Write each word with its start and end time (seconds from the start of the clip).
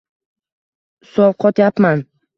Sovqotyapman. 1.13 2.05